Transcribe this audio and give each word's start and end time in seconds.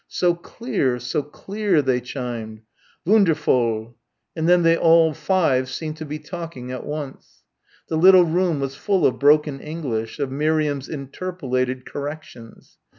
"So 0.07 0.33
cleare, 0.33 0.97
so 0.97 1.21
cleare," 1.21 1.83
they 1.83 2.01
chimed, 2.01 2.63
"Voonderfoll." 3.05 3.93
And 4.35 4.49
then 4.49 4.63
they 4.63 4.75
all 4.75 5.13
five 5.13 5.69
seemed 5.69 5.97
to 5.97 6.05
be 6.05 6.17
talking 6.17 6.71
at 6.71 6.83
once. 6.87 7.43
The 7.87 7.97
little 7.97 8.25
room 8.25 8.59
was 8.59 8.73
full 8.73 9.05
of 9.05 9.19
broken 9.19 9.59
English, 9.59 10.17
of 10.17 10.31
Miriam's 10.31 10.89
interpolated 10.89 11.85
corrections. 11.85 12.79